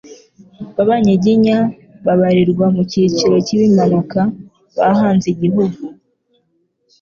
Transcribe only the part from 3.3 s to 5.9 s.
cy'ibimanuka bahanze igihugu